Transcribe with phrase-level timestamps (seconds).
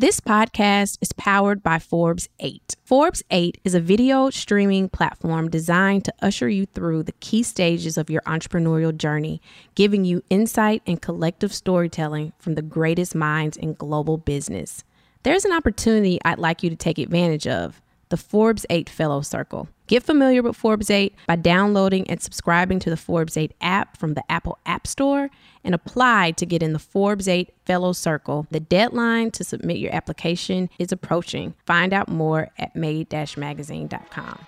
[0.00, 2.74] This podcast is powered by Forbes 8.
[2.86, 7.98] Forbes 8 is a video streaming platform designed to usher you through the key stages
[7.98, 9.42] of your entrepreneurial journey,
[9.74, 14.84] giving you insight and collective storytelling from the greatest minds in global business.
[15.22, 19.68] There's an opportunity I'd like you to take advantage of the Forbes 8 Fellow Circle.
[19.86, 24.14] Get familiar with Forbes 8 by downloading and subscribing to the Forbes 8 app from
[24.14, 25.30] the Apple App Store
[25.64, 28.46] and apply to get in the Forbes 8 Fellow Circle.
[28.50, 31.54] The deadline to submit your application is approaching.
[31.66, 34.46] Find out more at made-magazine.com.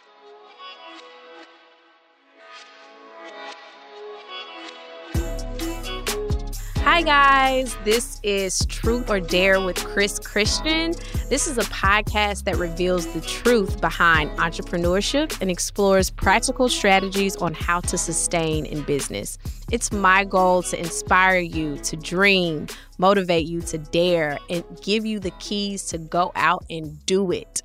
[6.84, 7.76] Hi, guys.
[7.84, 10.94] This is Truth or Dare with Chris Christian.
[11.30, 17.54] This is a podcast that reveals the truth behind entrepreneurship and explores practical strategies on
[17.54, 19.38] how to sustain in business.
[19.70, 22.66] It's my goal to inspire you to dream,
[22.98, 27.62] motivate you to dare, and give you the keys to go out and do it.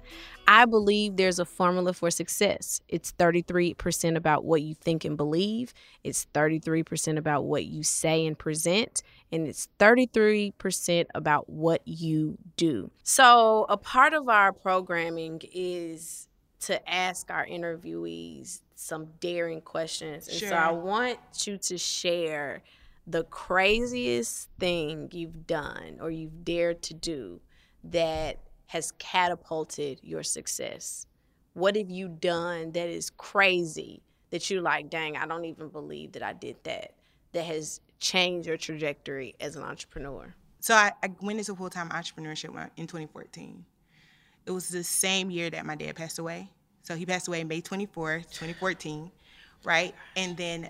[0.49, 2.79] I believe there's a formula for success.
[2.87, 5.73] It's 33% about what you think and believe,
[6.05, 12.89] it's 33% about what you say and present, and it's 33% about what you do.
[13.03, 16.29] So, a part of our programming is
[16.61, 20.29] to ask our interviewees some daring questions.
[20.29, 20.49] And Sure.
[20.49, 22.63] so, I want you to share
[23.05, 27.41] the craziest thing you've done or you've dared to do
[27.83, 31.05] that has catapulted your success?
[31.53, 36.11] What have you done that is crazy that you're like, dang, I don't even believe
[36.13, 36.93] that I did that,
[37.33, 40.35] that has changed your trajectory as an entrepreneur?
[40.59, 43.65] So I, I went into full time entrepreneurship in 2014.
[44.45, 46.49] It was the same year that my dad passed away.
[46.83, 49.11] So he passed away May 24th, 2014,
[49.65, 49.93] right?
[50.15, 50.69] And then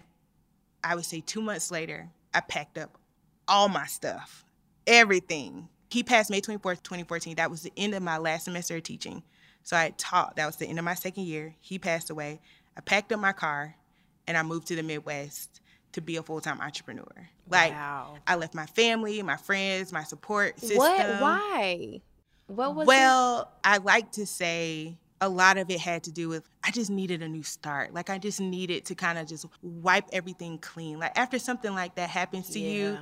[0.83, 2.97] I would say two months later, I packed up
[3.47, 4.43] all my stuff,
[4.85, 5.69] everything.
[5.89, 7.35] He passed May 24th, 2014.
[7.35, 9.23] That was the end of my last semester of teaching.
[9.63, 11.55] So I taught, that was the end of my second year.
[11.61, 12.39] He passed away.
[12.77, 13.75] I packed up my car
[14.27, 15.61] and I moved to the Midwest
[15.93, 17.29] to be a full time entrepreneur.
[17.49, 18.17] Like, Wow.
[18.27, 20.77] I left my family, my friends, my support system.
[20.77, 21.21] What?
[21.21, 22.01] Why?
[22.47, 22.87] What was it?
[22.87, 26.89] Well, I like to say a lot of it had to do with I just
[26.89, 27.93] needed a new start.
[27.93, 30.99] Like I just needed to kind of just wipe everything clean.
[30.99, 32.97] Like after something like that happens to you, Yeah.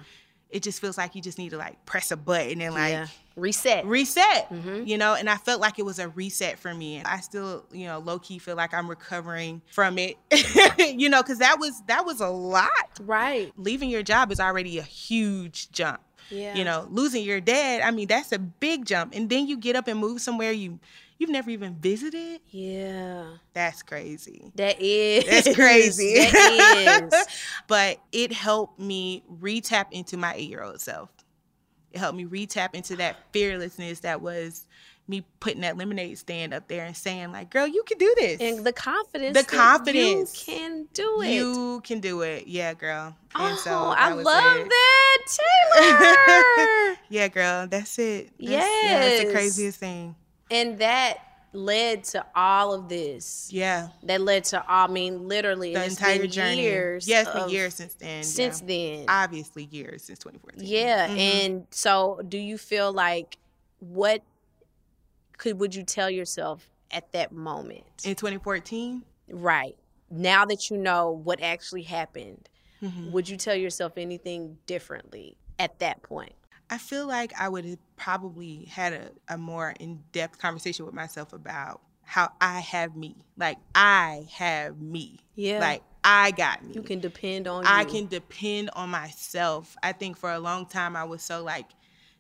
[0.56, 3.08] It just feels like you just need to like press a button and like yeah.
[3.36, 3.86] reset.
[3.86, 4.88] reset Mhm.
[4.88, 7.66] you know and i felt like it was a reset for me and i still
[7.74, 10.18] you know low-key feel like i'm recovering from it
[10.98, 12.70] you know because that was that was a lot
[13.02, 13.52] right.
[13.58, 16.00] leaving your job is already a huge jump
[16.30, 16.56] Yeah.
[16.56, 19.76] you know losing your dad i mean that's a big jump and then you get
[19.76, 20.80] up and move somewhere you
[21.18, 23.26] you've never even visited Yeah.
[23.54, 25.26] that's crazy That is.
[25.26, 27.26] that's crazy That is.
[27.68, 31.10] but it helped me re-tap into my eight-year-old self
[31.92, 34.66] it helped me re-tap into that fearlessness that was
[35.08, 38.42] me putting that lemonade stand up there and saying like girl you can do this
[38.42, 39.38] and the confidence.
[39.38, 40.48] The confidence.
[40.48, 41.30] You can do it.
[41.32, 44.70] you can do it yeah girl and oh, so I love it.
[44.70, 45.18] that,
[45.78, 46.96] Taylar.
[47.10, 48.32] Yeah, girl, that's it.
[48.40, 50.16] That's, yeah, that's the craziest thing.
[50.52, 51.18] And that
[51.54, 53.50] led to all of this.
[53.52, 56.62] Yeah, That led to, I mean, literally, the entire been journey.
[56.64, 58.24] Years yeah, of- years since then.
[58.24, 58.68] Since yeah.
[58.68, 59.06] then.
[59.08, 60.68] obviously years since 2014.
[60.68, 61.18] Yeah, Mhm.
[61.18, 63.38] and so do you feel like
[63.80, 64.22] what
[65.38, 67.86] could would you tell yourself at that moment?
[68.04, 69.76] in 2014, right.
[70.10, 72.48] Now that you know what actually happened,
[72.82, 76.36] mhm, would you tell yourself anything differently at that point?
[76.70, 80.96] I feel like I would have probably had a, a more in depth conversation with
[80.96, 83.16] myself about how I have me.
[83.38, 85.20] Like I have me.
[85.36, 85.60] Yeah.
[85.60, 86.74] Like I got me.
[86.74, 87.88] You can depend on I you.
[87.88, 89.76] can depend on myself.
[89.84, 91.66] I think for a long time I was so like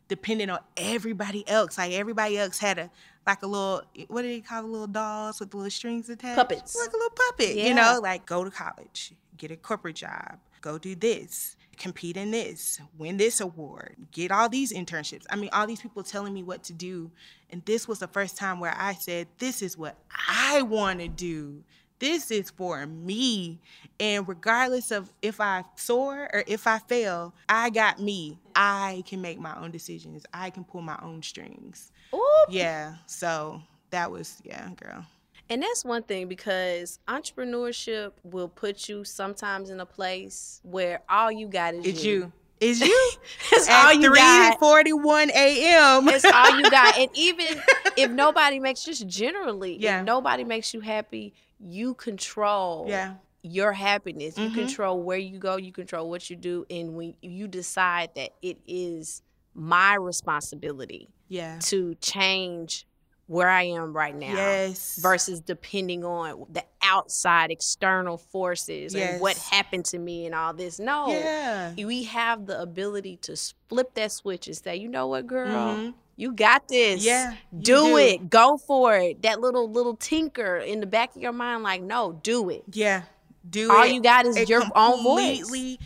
[0.07, 1.77] dependent on everybody else.
[1.77, 2.91] Like everybody else had a
[3.25, 6.35] like a little what do they call the little dolls with the little strings attached?
[6.35, 6.75] Puppets.
[6.79, 7.55] Like a little puppet.
[7.55, 7.67] Yeah.
[7.67, 12.31] You know, like go to college, get a corporate job, go do this, compete in
[12.31, 15.25] this, win this award, get all these internships.
[15.29, 17.11] I mean, all these people telling me what to do.
[17.51, 19.95] And this was the first time where I said, This is what
[20.27, 21.63] I want to do.
[21.99, 23.59] This is for me.
[23.99, 28.39] And regardless of if I soar or if I fail, I got me.
[28.55, 30.25] I can make my own decisions.
[30.33, 31.91] I can pull my own strings.
[32.13, 32.45] Ooh.
[32.49, 32.95] Yeah.
[33.05, 35.05] So that was, yeah, girl.
[35.49, 41.31] And that's one thing because entrepreneurship will put you sometimes in a place where all
[41.31, 42.31] you got is It's you.
[42.59, 43.11] Is you.
[43.51, 44.59] It's all you got.
[44.59, 46.07] 3:41 a.m.
[46.09, 46.97] It's all you got.
[46.97, 47.61] And even
[47.97, 49.99] if nobody makes just generally, Yeah.
[49.99, 53.15] if nobody makes you happy, you control Yeah.
[53.43, 54.37] your happiness.
[54.37, 54.53] You Mhm.
[54.55, 58.57] control where you go, you control what you do, and when you decide that it
[58.65, 59.21] is
[59.53, 61.59] my responsibility Yeah.
[61.59, 62.87] to change
[63.27, 64.97] where I am right now Yes.
[65.01, 70.77] versus depending on the outside external forces and what happened to me and all this.
[70.79, 71.07] No.
[71.09, 71.73] Yeah.
[71.75, 73.35] We have the ability to
[73.67, 75.47] flip that switch and say, you know what, girl?
[75.47, 75.93] Mhm.
[76.17, 77.03] You got this.
[77.03, 77.97] Yeah, Do, do.
[77.97, 78.29] it.
[78.29, 79.23] Go for it.
[79.23, 82.63] That little little tinker in the back of your mind, like, no, do it.
[82.71, 83.03] Yeah.
[83.49, 83.91] Do All it.
[83.93, 85.77] you got is It your own voice.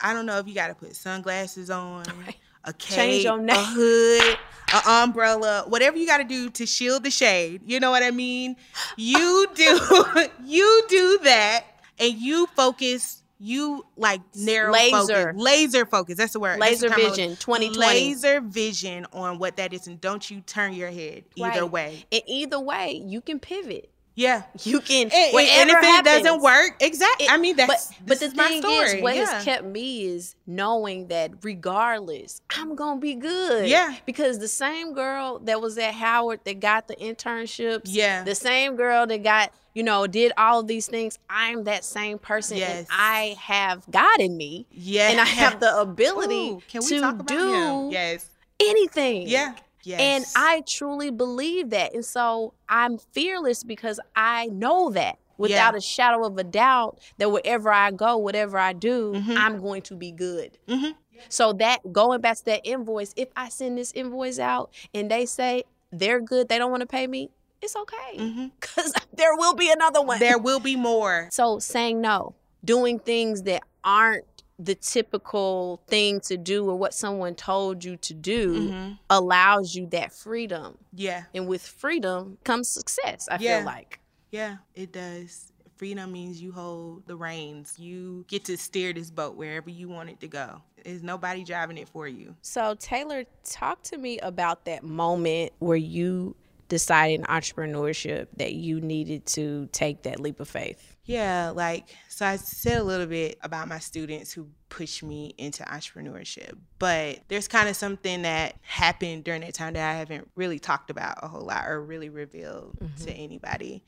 [0.00, 2.04] I don't know if you got to put sunglasses on,
[2.68, 4.38] a cape, Change your a hood,
[4.74, 7.62] an umbrella, whatever you got to do to shield the shade.
[7.66, 8.56] You know what I mean?
[8.96, 9.80] You do,
[10.44, 11.64] you do that,
[11.98, 13.22] and you focus.
[13.40, 14.96] You like narrow Laser.
[15.32, 16.16] focus, laser focus.
[16.16, 16.58] That's the word.
[16.58, 17.78] Laser the vision, looking- 2020.
[17.78, 21.70] Laser vision on what that is, and don't you turn your head either Right.
[21.70, 22.04] way.
[22.10, 23.90] And either way, you can pivot.
[24.18, 24.42] Yeah.
[24.64, 27.26] You can And, and- if it happens, doesn't work, exactly.
[27.26, 28.86] it- I mean, that's but but this the is my thing story.
[28.96, 29.24] is, what yeah.
[29.32, 33.68] has kept me is knowing that regardless, I'm gonna be good.
[33.68, 33.94] Yeah.
[34.06, 38.24] Because the same girl that was at Howard that got the internships, Yeah.
[38.24, 42.18] the same girl that got you know did all of these things, I'm that same
[42.18, 42.78] person, Yes.
[42.78, 45.10] and I have God in me, Yeah.
[45.10, 47.52] and I have the ability Ooh, can we to talk about do
[47.86, 47.90] him?
[47.92, 48.26] Yes.
[48.58, 49.28] anything.
[49.28, 49.54] Yeah.
[49.88, 50.00] Yes.
[50.00, 51.94] And I truly believe that.
[51.94, 55.78] And so I'm fearless because I know that without Yeah.
[55.78, 59.36] a shadow of a doubt that wherever I go, whatever I do, Mhm.
[59.36, 60.58] I'm going to be good.
[60.68, 60.94] Mhm.
[61.30, 65.24] So that going back to that invoice, if I send this invoice out and they
[65.26, 67.30] say they're good, they don't want to pay me,
[67.62, 68.50] it's okay.
[68.60, 70.18] Because there will be another one.
[70.18, 71.28] there will be more.
[71.32, 74.24] So saying no, doing things that aren't
[74.58, 78.98] the typical thing to do or what someone told you to do Mhm.
[79.08, 80.78] allows you that freedom.
[80.92, 81.24] Yeah.
[81.32, 83.58] And with freedom comes success, I Yeah.
[83.58, 84.00] feel like.
[84.30, 84.56] Yeah.
[84.74, 85.52] It does.
[85.76, 87.78] Freedom means you hold the reins.
[87.78, 90.60] You get to steer this boat wherever you want it to go.
[90.84, 92.34] There's nobody driving it for you.
[92.42, 96.34] So, Taylar, talk to me about that moment where you
[96.68, 100.96] decided in entrepreneurship that you needed to take that leap of faith.
[101.04, 105.62] Yeah, like so I said a little bit about my students who pushed me into
[105.62, 110.58] entrepreneurship, but there's kind of something that happened during that time that I haven't really
[110.58, 113.04] talked about a whole lot or really revealed mm-hmm.
[113.04, 113.82] to anybody.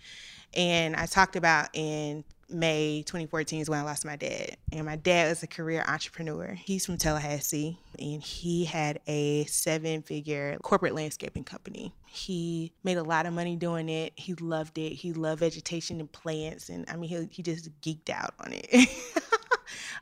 [0.55, 4.57] And I talked about in May 2014 is when I lost my dad.
[4.73, 6.55] And my dad was a career entrepreneur.
[6.55, 11.95] He's from Tallahassee and he had a seven figure corporate landscaping company.
[12.07, 14.13] He made a lot of money doing it.
[14.17, 14.95] He loved it.
[14.95, 16.69] He loved vegetation and plants.
[16.69, 18.89] And I mean, he, he just geeked out on it.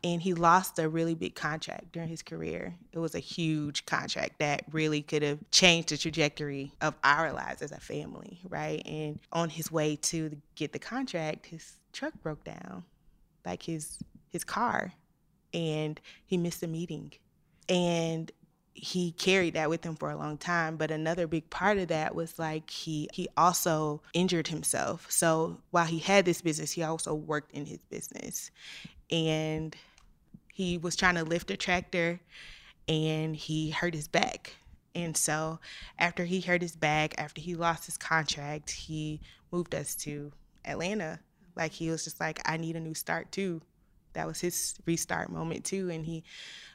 [0.04, 2.74] and he lost a really big contract during his career.
[2.92, 7.62] It was a huge contract that really could have changed the trajectory of our lives
[7.62, 8.82] as a family, right?
[8.86, 12.84] And on his way to get the contract, his truck broke down,
[13.44, 13.98] like his
[14.28, 14.92] his car,
[15.54, 17.12] and he missed a meeting.
[17.68, 18.30] And
[18.78, 22.14] he carried that with him for a long time but another big part of that
[22.14, 27.12] was like he he also injured himself so while he had this business he also
[27.12, 28.50] worked in his business
[29.10, 29.76] and
[30.52, 32.20] he was trying to lift a tractor
[32.88, 34.56] and he hurt his back.
[34.94, 35.60] And so
[35.98, 39.20] after he hurt his back after he lost his contract he
[39.52, 40.32] moved us to
[40.64, 41.20] atlanta.
[41.54, 43.60] Like he was just like i need a new start too.
[44.14, 46.24] That was his restart moment too and he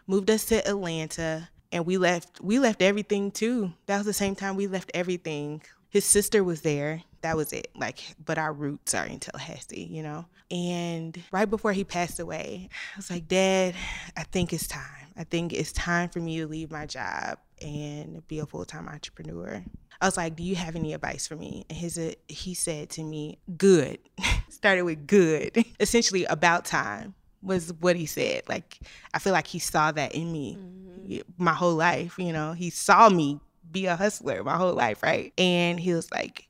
[0.07, 3.73] moved us to atlanta and we left we left everything too.
[3.87, 5.61] That was the same time we left everything
[5.93, 7.03] his sister was there.
[7.21, 7.67] That was it.
[7.77, 10.25] Like but our roots are in tallahassee you know?
[10.49, 13.75] And right before he passed away i was like dad
[14.17, 15.07] i think it's time.
[15.15, 19.63] I think it's time for me to leave my job and be a full-time entrepreneur.
[20.01, 21.65] I was like do you have any advice for me?
[21.69, 23.99] And his uh, he said to me good.
[24.49, 25.63] Started with good.
[25.79, 27.13] Essentially about time
[27.43, 28.41] was what he said.
[28.49, 28.79] Like
[29.13, 31.19] i feel like he saw that in me mm-hmm.
[31.37, 32.53] my whole life you know?
[32.53, 33.39] He saw me
[33.71, 35.33] be a hustler my whole life right?
[35.37, 36.47] And he was like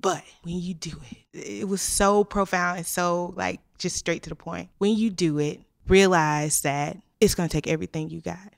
[0.00, 4.30] but when you do it it was so profound and so like just straight to
[4.30, 4.70] the point.
[4.78, 8.54] When you do it realize that it's going to take everything you got.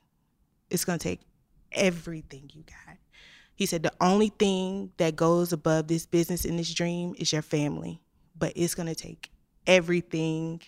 [0.69, 1.21] It's going to take
[1.71, 2.97] everything you got.
[3.55, 7.41] He said the only thing that goes above this business and this dream is your
[7.41, 8.01] family
[8.37, 9.31] but it's going to take
[9.65, 10.61] everything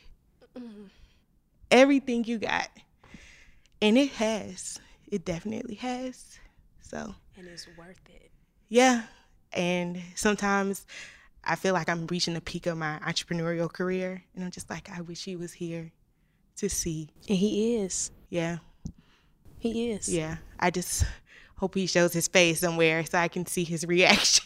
[1.72, 2.70] everything you got.
[3.82, 4.80] And it has.
[5.08, 6.40] It definitely has.
[6.82, 8.32] So And it's worth it.
[8.68, 9.04] yeah
[9.54, 10.86] and sometimes
[11.44, 14.90] i feel like i'm reaching the peak of my entrepreneurial career and i'm just like
[14.96, 15.92] i wish he was here
[16.58, 18.12] to see And he is.
[18.30, 18.58] yeah
[19.58, 20.08] He is.
[20.14, 21.06] yeah i just
[21.56, 24.44] hope he shows his face somewhere so i can see his reaction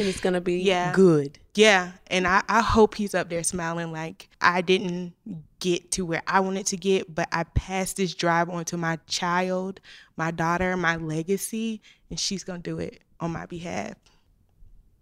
[0.00, 0.92] And it's gonna be Yeah.
[0.92, 1.40] good.
[1.56, 5.12] yeah and I, I hope he's up there smiling like i didn't
[5.60, 8.98] get to where I wanted to get, but I passed this drive on to my
[9.06, 9.80] child,
[10.16, 13.94] my daughter, my legacy, and she's going to do it on my behalf.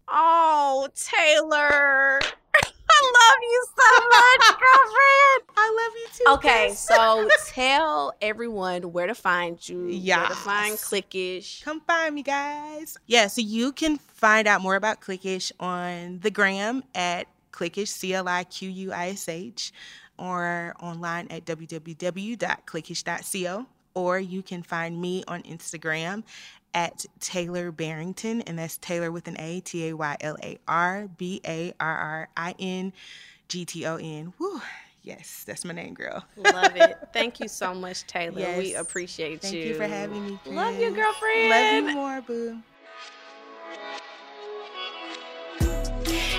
[0.09, 2.23] Oh, Taylar.
[2.89, 5.43] I love you so much, girlfriend.
[5.57, 6.25] I love you too.
[6.35, 9.87] Okay, so tell everyone where to find you.
[9.87, 10.21] Yeah.
[10.21, 11.63] Where to find Cliquish.
[11.63, 12.97] Come find me, guys.
[13.07, 18.15] Yeah, so you can find out more about Cliquish on the gram at Cliquish, C
[18.15, 19.73] L I Q U I S H,
[20.19, 23.67] or online at www.cliquish.co.
[23.95, 26.23] Or you can find me on Instagram
[26.75, 31.09] at Taylar Barrington, and that's Taylar with an A, T A Y L A R
[31.17, 32.93] B A R R I N
[33.49, 34.35] G T O N.
[34.39, 34.61] Woo.
[35.03, 36.23] Yes, that's my name, girl.
[36.37, 36.99] Love it.
[37.13, 38.41] Thank you so much, Taylar.
[38.41, 38.59] Yes.
[38.59, 39.61] We appreciate Thank you.
[39.61, 40.39] Thank you for having me.
[40.47, 41.49] Love you, girlfriend.
[41.49, 42.59] Love you more, boo.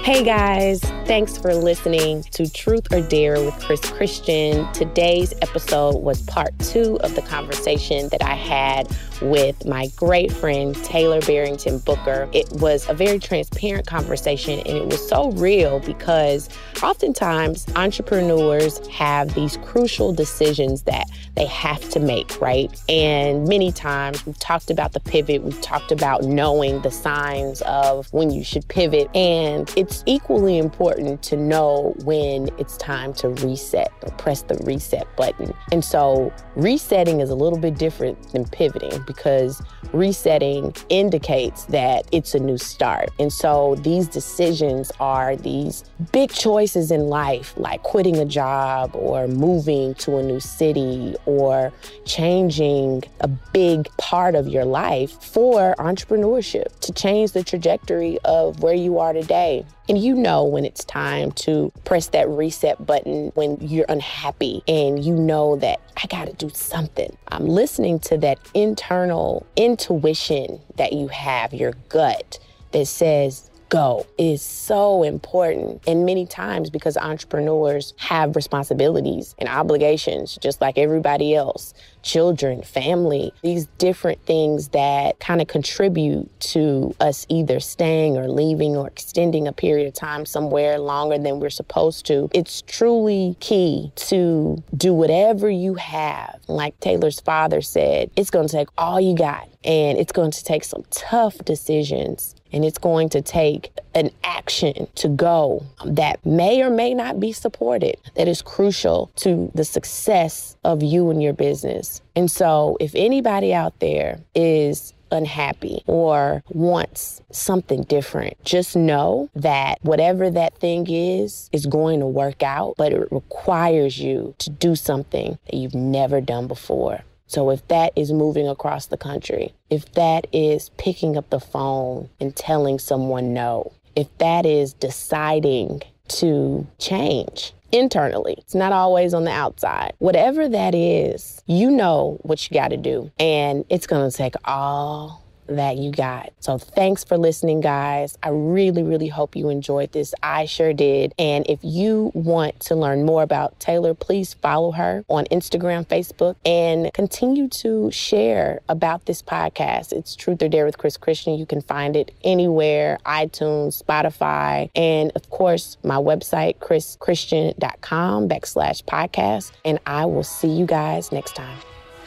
[0.07, 4.71] Hey guys, thanks for listening to Truth or Dare with Chris Christian.
[4.71, 8.87] Today's episode was part two of the conversation that I had
[9.21, 12.29] with my great friend Taylar Barrington Booker.
[12.33, 16.49] It was a very transparent conversation and it was so real because
[16.81, 21.05] oftentimes entrepreneurs have these crucial decisions that
[21.35, 22.71] they have to make, right?
[22.89, 28.11] And many times we've talked about the pivot, we've talked about knowing the signs of
[28.11, 33.91] when you should pivot, and it's equally important to know when it's time to reset
[34.01, 35.53] or press the reset button.
[35.71, 42.35] And so resetting is a little bit different than pivoting because resetting indicates that it's
[42.35, 43.09] a new start.
[43.17, 49.27] And so these decisions are these big choices in life, like quitting a job or
[49.27, 51.73] moving to a new city or
[52.05, 58.75] changing a big part of your life for entrepreneurship to change the trajectory of where
[58.75, 59.65] you are today.
[59.89, 65.03] And you know when it's time to press that reset button when you're unhappy and
[65.03, 67.15] you know that I got to do something.
[67.29, 72.39] I'm listening to that internal intuition that you have, your gut
[72.71, 75.81] that says, go is so important.
[75.87, 81.73] And many times, because entrepreneurs have responsibilities and obligations, just like everybody else
[82.07, 88.77] children, family, these different things that kind of contribute to us either staying or leaving
[88.77, 92.29] or extending a period of time somewhere longer than we're supposed to.
[92.33, 96.39] It's truly key to do whatever you have.
[96.47, 100.43] Like Taylar's father said, it's going to take all you got and it's going to
[100.43, 106.61] take some tough decisions and it's going to take an action to go that may
[106.61, 111.33] or may not be supported that is crucial to the success of you and your
[111.33, 112.01] business.
[112.15, 119.79] And so, if anybody out there is unhappy or wants something different, just know that
[119.81, 124.75] whatever that thing is, is going to work out, but it requires you to do
[124.75, 127.01] something that you've never done before.
[127.27, 132.09] So if that is moving across the country, if that is picking up the phone
[132.19, 139.25] and telling someone no, if that is deciding to change internally, it's not always on
[139.25, 139.93] the outside.
[139.99, 143.11] Whatever that is, you know what you got to do.
[143.19, 146.31] And it's going to take all that you got.
[146.39, 148.17] So thanks for listening, guys.
[148.23, 150.13] I really, really hope you enjoyed this.
[150.23, 151.13] I sure did.
[151.17, 156.35] And if you want to learn more about Taylar, please follow her on Instagram, Facebook,
[156.45, 159.93] and continue to share about this podcast.
[159.93, 161.35] It's Truth or Dare with Chris Christian.
[161.35, 169.51] You can find it anywhere iTunes, Spotify, and of course, my website, chrischristian.com backslash podcast.
[169.65, 171.57] And I will see you guys next time.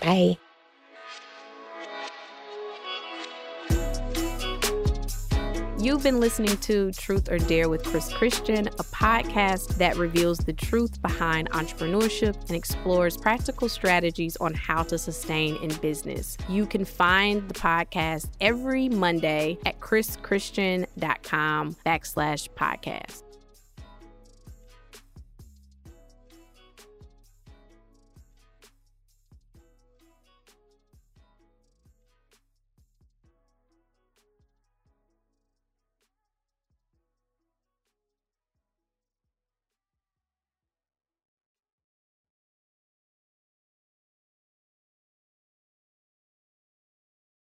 [0.01, 0.50] Bye.
[5.81, 10.53] You've been listening to Truth or Dare with Chris Christian, a podcast that reveals the
[10.53, 16.37] truth behind entrepreneurship and explores practical strategies on how to sustain in business.
[16.51, 23.30] You can find the podcast every Monday at chrischristian.com backslash podcast.